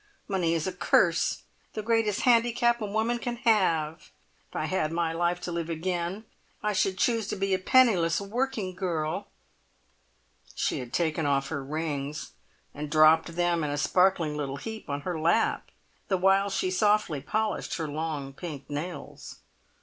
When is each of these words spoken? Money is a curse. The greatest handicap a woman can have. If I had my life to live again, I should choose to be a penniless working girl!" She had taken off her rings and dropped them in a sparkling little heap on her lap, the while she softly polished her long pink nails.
Money 0.27 0.55
is 0.55 0.65
a 0.65 0.71
curse. 0.73 1.43
The 1.73 1.83
greatest 1.83 2.21
handicap 2.21 2.81
a 2.81 2.87
woman 2.87 3.19
can 3.19 3.35
have. 3.35 4.09
If 4.49 4.55
I 4.55 4.65
had 4.65 4.91
my 4.91 5.13
life 5.13 5.39
to 5.41 5.51
live 5.51 5.69
again, 5.69 6.25
I 6.63 6.73
should 6.73 6.97
choose 6.97 7.27
to 7.27 7.35
be 7.35 7.53
a 7.53 7.59
penniless 7.59 8.19
working 8.19 8.73
girl!" 8.73 9.27
She 10.55 10.79
had 10.79 10.91
taken 10.91 11.27
off 11.27 11.49
her 11.49 11.63
rings 11.63 12.31
and 12.73 12.89
dropped 12.89 13.35
them 13.35 13.63
in 13.63 13.69
a 13.69 13.77
sparkling 13.77 14.35
little 14.35 14.57
heap 14.57 14.89
on 14.89 15.01
her 15.01 15.19
lap, 15.19 15.69
the 16.07 16.17
while 16.17 16.49
she 16.49 16.71
softly 16.71 17.21
polished 17.21 17.75
her 17.77 17.87
long 17.87 18.33
pink 18.33 18.71
nails. 18.71 19.37